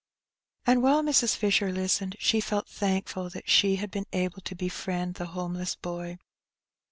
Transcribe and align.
And 0.65 0.81
while 0.81 1.03
Mrs. 1.03 1.35
Fisher 1.35 1.67
Ustened, 1.69 2.15
she 2.17 2.41
felt 2.41 2.67
thankful 2.67 3.29
that 3.29 3.47
she 3.47 3.75
had 3.75 3.91
been 3.91 4.07
able 4.13 4.41
to 4.41 4.55
befriend 4.55 5.13
the 5.13 5.27
homeless 5.27 5.75
boy. 5.75 6.17